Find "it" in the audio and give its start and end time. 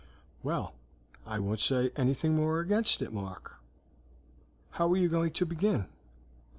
3.03-3.13